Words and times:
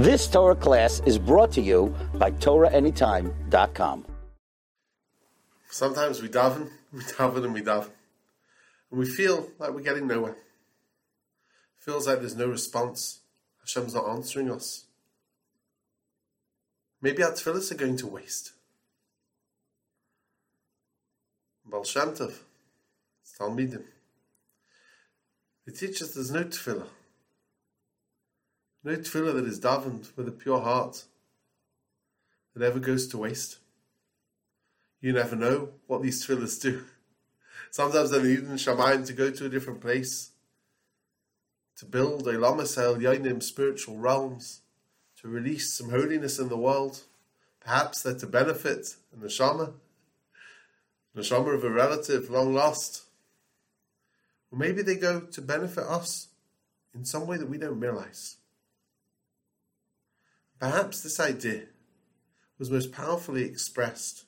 This 0.00 0.26
Torah 0.28 0.56
class 0.56 1.02
is 1.04 1.18
brought 1.18 1.52
to 1.52 1.60
you 1.60 1.94
by 2.14 2.30
TorahAnytime.com. 2.30 4.06
Sometimes 5.68 6.22
we 6.22 6.28
daven, 6.30 6.70
we 6.90 7.00
daven 7.00 7.44
and 7.44 7.52
we 7.52 7.60
daven. 7.60 7.90
And 8.90 8.98
we 8.98 9.04
feel 9.04 9.50
like 9.58 9.72
we're 9.72 9.82
getting 9.82 10.06
nowhere. 10.06 10.36
Feels 11.80 12.06
like 12.06 12.20
there's 12.20 12.34
no 12.34 12.46
response. 12.46 13.20
Hashem's 13.60 13.92
not 13.92 14.08
answering 14.08 14.50
us. 14.50 14.86
Maybe 17.02 17.22
our 17.22 17.32
tefillahs 17.32 17.70
are 17.70 17.74
going 17.74 17.98
to 17.98 18.06
waste. 18.06 18.52
Baal 21.66 21.84
Shem 21.84 22.14
Tov, 22.14 22.38
Talmidim. 23.38 23.84
They 25.66 25.74
teach 25.74 26.00
us 26.00 26.14
there's 26.14 26.30
no 26.30 26.44
tefillah. 26.44 26.88
No 28.82 28.96
tefillah 28.96 29.34
that 29.34 29.44
is 29.44 29.60
davened 29.60 30.16
with 30.16 30.26
a 30.26 30.32
pure 30.32 30.60
heart 30.60 31.04
that 32.54 32.64
ever 32.64 32.78
goes 32.78 33.06
to 33.08 33.18
waste. 33.18 33.58
You 35.00 35.12
never 35.12 35.36
know 35.36 35.70
what 35.86 36.02
these 36.02 36.26
tefillahs 36.26 36.60
do. 36.60 36.84
Sometimes 37.70 38.10
they 38.10 38.22
need 38.22 38.38
in 38.40 38.52
Shamayim 38.52 39.06
to 39.06 39.12
go 39.12 39.30
to 39.30 39.46
a 39.46 39.48
different 39.50 39.80
place, 39.80 40.30
to 41.76 41.84
build 41.84 42.26
a 42.26 42.34
Lamasel 42.34 42.96
Yonim 42.96 43.42
spiritual 43.42 43.98
realms, 43.98 44.62
to 45.20 45.28
release 45.28 45.74
some 45.74 45.90
holiness 45.90 46.38
in 46.38 46.48
the 46.48 46.56
world. 46.56 47.02
Perhaps 47.60 48.02
they're 48.02 48.14
to 48.14 48.26
benefit 48.26 48.96
in 49.12 49.20
the 49.20 49.28
Shama, 49.28 49.74
the 51.14 51.22
Shama 51.22 51.50
of 51.50 51.64
a 51.64 51.70
relative 51.70 52.30
long 52.30 52.54
lost. 52.54 53.04
Or 54.50 54.58
maybe 54.58 54.82
they 54.82 54.96
go 54.96 55.20
to 55.20 55.42
benefit 55.42 55.84
us 55.84 56.28
in 56.94 57.04
some 57.04 57.26
way 57.26 57.36
that 57.36 57.48
we 57.48 57.58
don't 57.58 57.78
realize. 57.78 58.38
Perhaps 60.60 61.00
this 61.00 61.18
idea 61.18 61.62
was 62.58 62.70
most 62.70 62.92
powerfully 62.92 63.44
expressed 63.44 64.26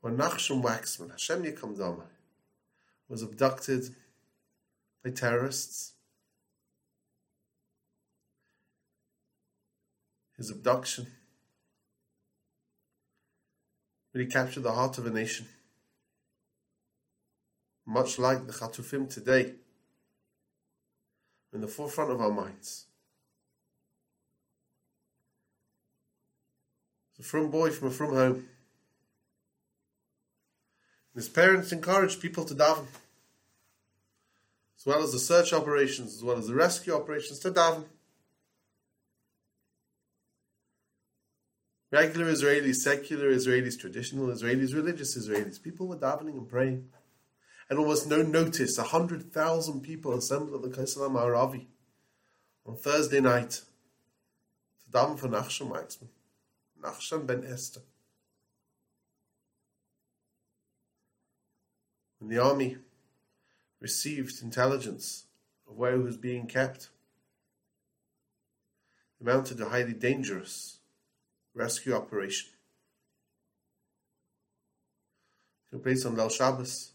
when 0.00 0.16
Nachshon 0.16 0.62
Wachsman, 0.62 1.10
Hashem 1.10 1.42
Yikom 1.42 1.76
Damai, 1.76 2.06
was 3.08 3.20
abducted 3.20 3.96
by 5.02 5.10
terrorists. 5.10 5.94
His 10.36 10.50
abduction 10.50 11.08
really 14.14 14.30
captured 14.30 14.62
the 14.62 14.72
heart 14.72 14.98
of 14.98 15.06
a 15.06 15.10
nation. 15.10 15.48
Much 17.84 18.20
like 18.20 18.46
the 18.46 18.52
Chatufim 18.52 19.12
today, 19.12 19.54
in 21.52 21.60
the 21.60 21.66
forefront 21.66 22.12
of 22.12 22.20
our 22.20 22.30
minds. 22.30 22.86
A 27.18 27.22
from 27.22 27.50
boy 27.50 27.70
from 27.70 27.88
a 27.88 27.90
from 27.90 28.14
home. 28.14 28.48
His 31.14 31.28
parents 31.28 31.72
encouraged 31.72 32.20
people 32.20 32.44
to 32.44 32.54
daven, 32.54 32.86
as 34.78 34.84
well 34.84 35.02
as 35.02 35.12
the 35.12 35.18
search 35.18 35.52
operations, 35.52 36.14
as 36.14 36.22
well 36.22 36.36
as 36.36 36.46
the 36.46 36.54
rescue 36.54 36.94
operations, 36.94 37.38
to 37.40 37.50
daven. 37.50 37.84
Regular 41.90 42.26
Israelis, 42.26 42.76
secular 42.76 43.30
Israelis, 43.32 43.78
traditional 43.78 44.26
Israelis, 44.26 44.74
religious 44.74 45.16
Israelis, 45.16 45.62
people 45.62 45.86
were 45.86 45.96
davening 45.96 46.36
and 46.36 46.48
praying. 46.48 46.88
And 47.70 47.78
almost 47.78 48.06
no 48.06 48.22
notice, 48.22 48.76
a 48.76 48.82
hundred 48.82 49.32
thousand 49.32 49.80
people 49.80 50.12
assembled 50.12 50.62
at 50.62 50.70
the 50.70 50.76
Kosel 50.76 51.10
Ma'aravi 51.10 51.66
on 52.66 52.76
Thursday 52.76 53.20
night 53.20 53.62
to 54.84 54.90
daven 54.92 55.18
for 55.18 55.28
Nachshon 55.28 55.70
Nachshon 56.82 57.26
ben 57.26 57.44
Esther. 57.44 57.80
When 62.18 62.30
the 62.30 62.42
army 62.42 62.78
received 63.80 64.42
intelligence 64.42 65.26
of 65.68 65.76
where 65.76 65.92
he 65.92 66.02
was 66.02 66.16
being 66.16 66.46
kept, 66.46 66.88
they 69.18 69.30
mounted 69.32 69.60
a 69.60 69.68
highly 69.68 69.92
dangerous 69.92 70.78
rescue 71.54 71.94
operation. 71.94 72.50
Took 75.70 75.82
place 75.82 76.04
on 76.04 76.16
Leil 76.16 76.30
Shabbos. 76.30 76.92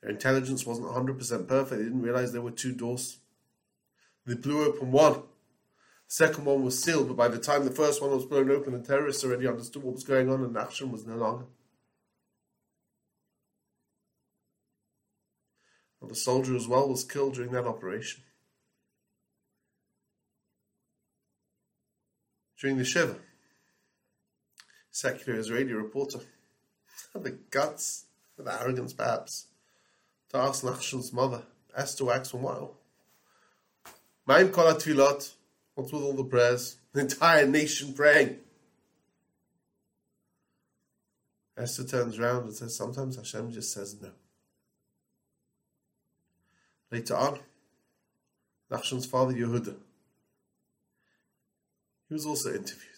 Their 0.00 0.10
intelligence 0.10 0.66
wasn't 0.66 0.88
100% 0.88 1.46
perfect. 1.46 1.78
They 1.78 1.84
didn't 1.84 2.02
realize 2.02 2.32
there 2.32 2.42
were 2.42 2.50
two 2.50 2.72
doors. 2.72 3.18
They 4.26 4.34
blew 4.34 4.64
open 4.64 4.90
one. 4.90 5.22
Second 6.12 6.44
one 6.44 6.62
was 6.62 6.78
sealed, 6.78 7.08
but 7.08 7.16
by 7.16 7.28
the 7.28 7.38
time 7.38 7.64
the 7.64 7.70
first 7.70 8.02
one 8.02 8.10
was 8.10 8.26
blown 8.26 8.50
open, 8.50 8.74
the 8.74 8.86
terrorists 8.86 9.24
already 9.24 9.48
understood 9.48 9.82
what 9.82 9.94
was 9.94 10.04
going 10.04 10.28
on 10.28 10.44
and 10.44 10.54
action 10.58 10.92
was 10.92 11.06
no 11.06 11.16
longer. 11.16 11.46
And 16.02 16.10
the 16.10 16.14
soldier 16.14 16.54
as 16.54 16.68
well 16.68 16.86
was 16.86 17.02
killed 17.02 17.32
during 17.32 17.50
that 17.52 17.64
operation. 17.64 18.24
During 22.60 22.76
the 22.76 22.84
Shiva, 22.84 23.16
secular 24.90 25.38
Israeli 25.38 25.72
reporter 25.72 26.20
had 27.14 27.24
the 27.24 27.38
guts, 27.48 28.04
the 28.36 28.52
arrogance 28.60 28.92
perhaps, 28.92 29.46
to 30.28 30.36
ask 30.36 30.62
Nachshon's 30.62 31.10
mother, 31.10 31.44
Esther 31.74 32.04
Wachsman, 32.04 32.42
wow, 32.42 32.72
Ma'im 34.28 34.52
kol 34.52 34.74
what's 35.74 35.92
with 35.92 36.02
all 36.02 36.14
the 36.14 36.24
prayers? 36.24 36.76
The 36.92 37.00
entire 37.00 37.46
nation 37.46 37.94
praying. 37.94 38.38
Esther 41.56 41.84
turns 41.84 42.18
around 42.18 42.44
and 42.44 42.54
says, 42.54 42.76
sometimes 42.76 43.16
Hashem 43.16 43.52
just 43.52 43.72
says 43.72 43.96
no. 44.00 44.10
Later 46.90 47.16
on, 47.16 47.38
Nachshon's 48.70 49.06
father 49.06 49.32
Yehuda, 49.32 49.76
he 52.08 52.14
was 52.14 52.26
also 52.26 52.50
interviewed. 52.50 52.88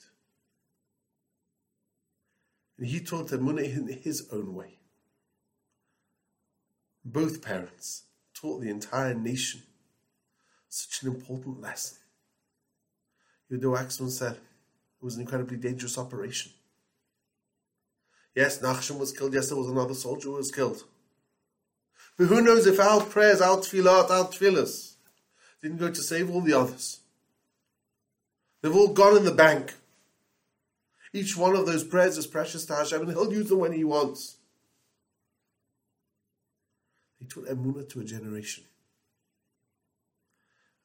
And 2.79 2.87
he 2.89 3.01
taught 3.01 3.29
Emunah 3.29 3.77
in 3.77 3.89
his 3.89 4.29
own 4.33 4.55
way. 4.55 4.79
Both 7.05 7.43
parents 7.43 8.05
taught 8.35 8.61
the 8.61 8.71
entire 8.71 9.15
nation 9.15 9.63
such 10.69 11.03
an 11.03 11.15
important 11.15 11.61
lesson. 11.61 11.99
Yehuda 13.51 13.77
Wachsman 13.77 14.11
said 14.11 14.33
it 14.33 15.05
was 15.05 15.17
an 15.17 15.23
incredibly 15.23 15.57
dangerous 15.57 15.99
operation. 15.99 16.53
Yes, 18.35 18.59
Nachshon 18.59 18.99
was 18.99 19.13
killed. 19.13 19.35
Yes, 19.35 19.49
there 19.49 19.59
was 19.59 19.69
another 19.69 19.95
soldier 19.95 20.29
who 20.29 20.35
was 20.35 20.51
killed. 20.51 20.85
But 22.17 22.27
who 22.27 22.41
knows 22.41 22.67
if 22.67 22.81
our 22.81 23.01
prayers, 23.01 23.41
our 23.41 23.59
tefillah, 23.59 24.11
our 24.11 24.29
tefillahs 24.29 24.95
didn't 25.63 25.79
go 25.79 25.91
to 25.91 26.03
save 26.03 26.31
all 26.31 26.41
the 26.41 26.53
others. 26.53 27.01
They've 28.61 28.75
all 28.75 28.93
gone 28.93 29.17
in 29.17 29.25
the 29.25 29.33
bank. 29.33 29.75
Each 31.13 31.37
one 31.37 31.55
of 31.55 31.67
those 31.67 31.85
prayers 31.85 32.19
is 32.19 32.27
precious 32.27 32.65
to 32.67 32.75
Hashem 32.75 33.03
and 33.03 33.11
He'll 33.11 33.33
use 33.33 33.49
them 33.49 33.61
when 33.61 33.73
He 33.73 33.85
wants. 33.85 34.37
He 37.19 37.27
taught 37.27 37.47
Emunah 37.47 37.89
to 37.91 38.01
a 38.01 38.05
generation. 38.05 38.65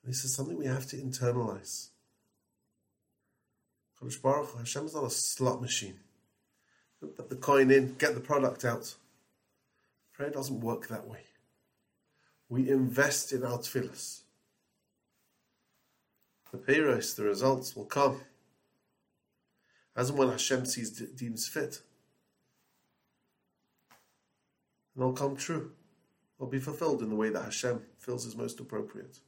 This 0.03 0.23
is 0.23 0.33
something 0.33 0.57
we 0.57 0.65
have 0.65 0.87
to 0.87 0.97
internalize. 0.97 1.89
Baruch 4.01 4.57
Hashem 4.57 4.85
is 4.85 4.95
not 4.95 5.03
a 5.03 5.09
slot 5.09 5.61
machine. 5.61 5.99
Put 6.99 7.29
the 7.29 7.35
coin 7.35 7.71
in, 7.71 7.95
get 7.97 8.15
the 8.15 8.21
product 8.21 8.65
out. 8.65 8.95
Prayer 10.13 10.29
doesn't 10.29 10.61
work 10.61 10.87
that 10.87 11.07
way. 11.07 11.23
We 12.49 12.69
invest 12.69 13.31
in 13.31 13.43
our 13.43 13.57
tefillahs. 13.57 14.21
The 16.51 16.57
peiros, 16.57 17.15
the 17.15 17.23
results 17.23 17.75
will 17.75 17.85
come 17.85 18.21
as 19.95 20.09
and 20.09 20.17
when 20.17 20.29
Hashem 20.29 20.65
sees 20.65 20.91
deems 20.91 21.47
fit. 21.47 21.81
And 24.95 25.03
they'll 25.03 25.13
come 25.13 25.35
true. 25.35 25.71
They'll 26.37 26.49
be 26.49 26.59
fulfilled 26.59 27.01
in 27.01 27.09
the 27.09 27.15
way 27.15 27.29
that 27.29 27.43
Hashem 27.43 27.81
feels 27.97 28.25
is 28.25 28.35
most 28.35 28.59
appropriate. 28.59 29.19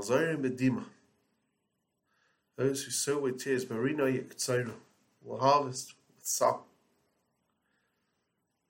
Hazarim 0.00 0.42
Bedima. 0.42 0.84
Those 2.56 2.84
who 2.84 2.90
sow 2.90 3.20
with 3.20 3.42
tears, 3.42 3.68
Marina 3.68 4.04
Yiktsaira, 4.04 4.72
will 5.22 5.38
harvest 5.38 5.94
with 6.08 6.24
song. 6.24 6.62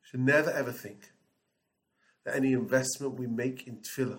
Should 0.03 0.21
never 0.21 0.50
ever 0.50 0.73
think 0.73 1.12
that 2.25 2.37
any 2.37 2.53
investment 2.53 3.19
we 3.19 3.27
make 3.27 3.67
in 3.67 3.77
tefillah 3.77 4.19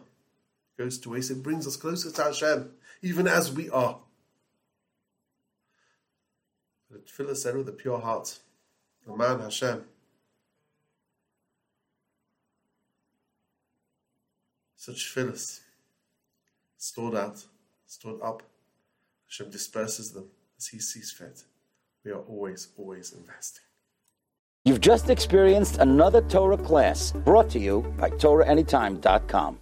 goes 0.78 0.98
to 1.00 1.10
waste. 1.10 1.32
It 1.32 1.44
brings 1.44 1.68
us 1.68 1.76
closer 1.76 2.12
to 2.12 2.24
Hashem, 2.24 2.72
even 3.02 3.28
as 3.28 3.52
we 3.52 3.70
are. 3.70 4.00
The 6.90 7.00
tefillah 7.00 7.36
said 7.36 7.56
with 7.58 7.70
a 7.70 7.74
pure 7.74 8.00
heart, 8.00 8.40
the 9.06 9.16
man 9.16 9.40
Hashem. 9.40 9.86
such 14.82 15.14
tefillahs, 15.14 15.60
stored 16.82 17.16
out, 17.16 17.46
stored 17.86 18.22
up. 18.22 18.42
Hashem 19.30 19.52
disperses 19.52 20.12
them 20.12 20.26
as 20.58 20.68
He 20.68 20.80
sees 20.80 21.12
fit. 21.12 21.44
We 22.04 22.12
are 22.12 22.22
always, 22.22 22.70
always 22.78 23.14
investing. 23.14 23.64
You've 24.66 24.82
just 24.82 25.10
experienced 25.10 25.78
another 25.78 26.22
Torah 26.22 26.58
class 26.58 27.12
brought 27.12 27.50
to 27.52 27.60
you 27.60 27.82
by 27.98 28.10
TorahAnytime.com. 28.10 29.60